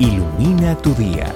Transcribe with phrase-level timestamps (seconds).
[0.00, 1.26] Ilumina tu día.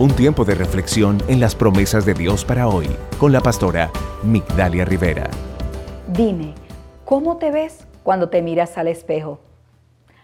[0.00, 2.88] Un tiempo de reflexión en las promesas de Dios para hoy
[3.18, 3.90] con la pastora
[4.22, 5.28] Migdalia Rivera.
[6.10, 6.54] Dime,
[7.04, 9.38] ¿cómo te ves cuando te miras al espejo?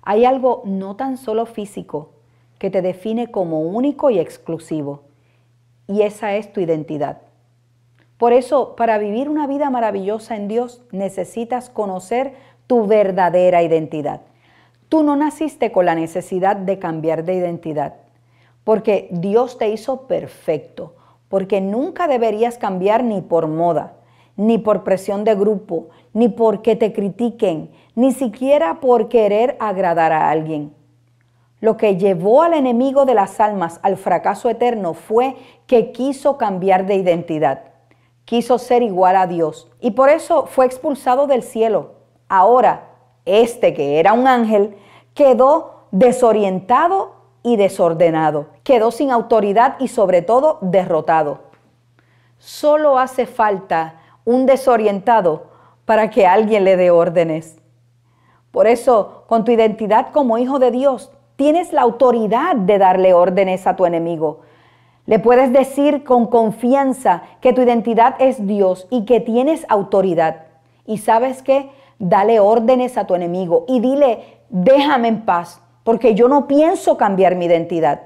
[0.00, 2.12] Hay algo no tan solo físico
[2.58, 5.02] que te define como único y exclusivo,
[5.86, 7.18] y esa es tu identidad.
[8.16, 12.32] Por eso, para vivir una vida maravillosa en Dios, necesitas conocer
[12.66, 14.22] tu verdadera identidad.
[14.92, 17.94] Tú no naciste con la necesidad de cambiar de identidad,
[18.62, 20.96] porque Dios te hizo perfecto,
[21.30, 23.94] porque nunca deberías cambiar ni por moda,
[24.36, 30.28] ni por presión de grupo, ni porque te critiquen, ni siquiera por querer agradar a
[30.28, 30.74] alguien.
[31.60, 36.84] Lo que llevó al enemigo de las almas al fracaso eterno fue que quiso cambiar
[36.84, 37.62] de identidad,
[38.26, 41.92] quiso ser igual a Dios y por eso fue expulsado del cielo.
[42.28, 42.91] Ahora,
[43.24, 44.76] este que era un ángel
[45.14, 51.40] quedó desorientado y desordenado, quedó sin autoridad y sobre todo derrotado.
[52.38, 55.44] Solo hace falta un desorientado
[55.84, 57.58] para que alguien le dé órdenes.
[58.50, 63.66] Por eso, con tu identidad como hijo de Dios, tienes la autoridad de darle órdenes
[63.66, 64.40] a tu enemigo.
[65.06, 70.46] Le puedes decir con confianza que tu identidad es Dios y que tienes autoridad.
[70.86, 71.70] Y sabes qué?
[72.04, 77.36] Dale órdenes a tu enemigo y dile, déjame en paz, porque yo no pienso cambiar
[77.36, 78.00] mi identidad.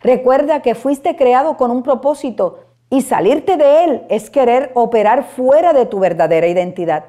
[0.00, 5.74] Recuerda que fuiste creado con un propósito y salirte de él es querer operar fuera
[5.74, 7.04] de tu verdadera identidad.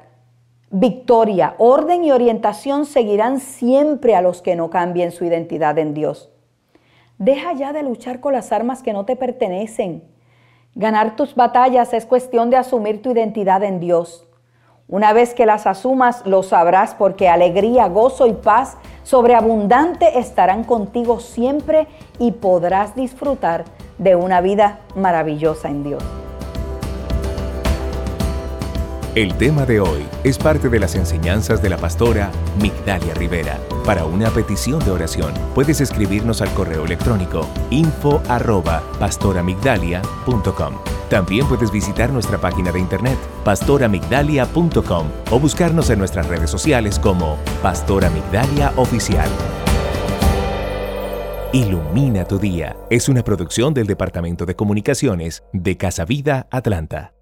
[0.72, 6.34] Victoria, orden y orientación seguirán siempre a los que no cambien su identidad en Dios.
[7.18, 10.04] Deja ya de luchar con las armas que no te pertenecen.
[10.74, 14.28] Ganar tus batallas es cuestión de asumir tu identidad en Dios.
[14.88, 21.20] Una vez que las asumas, lo sabrás porque alegría, gozo y paz sobreabundante estarán contigo
[21.20, 21.88] siempre
[22.20, 23.66] y podrás disfrutar
[23.98, 26.04] de una vida maravillosa en Dios.
[29.16, 32.30] El tema de hoy es parte de las enseñanzas de la pastora
[32.62, 33.58] Migdalia Rivera.
[33.86, 40.95] Para una petición de oración, puedes escribirnos al correo electrónico info arroba pastoramigdalia.com.
[41.10, 47.38] También puedes visitar nuestra página de internet pastoramigdalia.com o buscarnos en nuestras redes sociales como
[47.62, 49.30] Pastora Migdalia Oficial.
[51.54, 57.15] Ilumina tu día es una producción del Departamento de Comunicaciones de Casa Vida Atlanta.